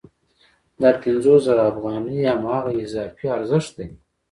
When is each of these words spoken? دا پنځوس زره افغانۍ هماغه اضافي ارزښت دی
دا 0.81 0.89
پنځوس 1.01 1.39
زره 1.47 1.63
افغانۍ 1.71 2.19
هماغه 2.33 2.71
اضافي 2.83 3.25
ارزښت 3.37 3.71
دی 3.77 3.87